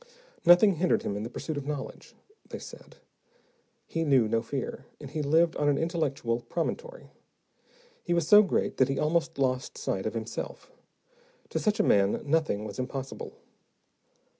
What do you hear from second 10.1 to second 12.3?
himself. To such a man,